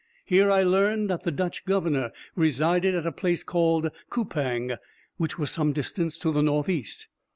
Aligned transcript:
Here 0.25 0.49
I 0.51 0.63
learned 0.63 1.11
that 1.11 1.21
the 1.25 1.29
Dutch 1.31 1.63
governor 1.63 2.11
resided 2.35 2.95
at 2.95 3.05
a 3.05 3.11
place 3.11 3.43
called 3.43 3.91
Coupang, 4.09 4.77
which 5.17 5.37
was 5.37 5.51
some 5.51 5.73
distance 5.73 6.17
to 6.17 6.31
the 6.31 6.41
north 6.41 6.69
east. 6.69 7.07